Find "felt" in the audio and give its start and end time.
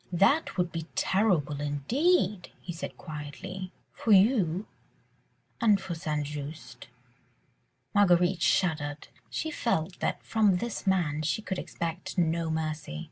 9.51-9.99